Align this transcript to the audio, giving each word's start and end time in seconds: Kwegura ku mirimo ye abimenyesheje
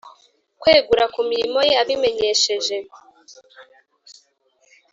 Kwegura 0.61 1.05
ku 1.13 1.19
mirimo 1.29 1.59
ye 1.67 1.73
abimenyesheje 1.81 2.75